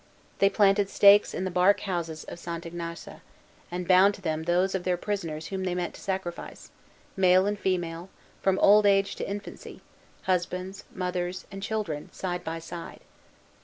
They 0.39 0.49
planted 0.49 0.89
stakes 0.89 1.31
in 1.31 1.43
the 1.43 1.51
bark 1.51 1.81
houses 1.81 2.23
of 2.23 2.39
St. 2.39 2.65
Ignace, 2.65 3.07
and 3.69 3.87
bound 3.87 4.15
to 4.15 4.21
them 4.23 4.45
those 4.45 4.73
of 4.73 4.83
their 4.83 4.97
prisoners 4.97 5.49
whom 5.49 5.63
they 5.63 5.75
meant 5.75 5.93
to 5.93 6.01
sacrifice, 6.01 6.71
male 7.15 7.45
and 7.45 7.59
female, 7.59 8.09
from 8.41 8.57
old 8.57 8.87
age 8.87 9.15
to 9.17 9.29
infancy, 9.29 9.81
husbands, 10.23 10.85
mothers, 10.91 11.45
and 11.51 11.61
children, 11.61 12.11
side 12.11 12.43
by 12.43 12.57
side. 12.57 13.01